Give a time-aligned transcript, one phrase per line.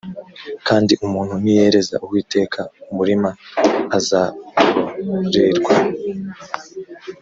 [0.67, 2.59] kandi umuntu niyereza uwiteka
[2.91, 3.29] umurima,
[3.97, 5.73] azagorerwa